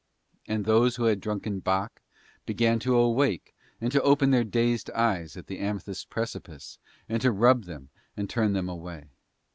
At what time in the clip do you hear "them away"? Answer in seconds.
8.53-9.09